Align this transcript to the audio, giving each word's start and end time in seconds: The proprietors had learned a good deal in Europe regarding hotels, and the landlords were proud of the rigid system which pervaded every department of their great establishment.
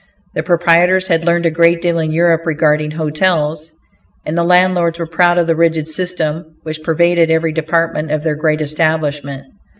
The 0.33 0.41
proprietors 0.41 1.09
had 1.09 1.25
learned 1.25 1.45
a 1.45 1.51
good 1.51 1.79
deal 1.79 1.99
in 1.99 2.11
Europe 2.11 2.47
regarding 2.47 2.89
hotels, 2.89 3.71
and 4.25 4.35
the 4.35 4.43
landlords 4.43 4.97
were 4.97 5.05
proud 5.05 5.37
of 5.37 5.45
the 5.45 5.55
rigid 5.55 5.87
system 5.87 6.55
which 6.63 6.81
pervaded 6.81 7.29
every 7.29 7.51
department 7.51 8.09
of 8.09 8.23
their 8.23 8.33
great 8.33 8.61
establishment. 8.61 9.43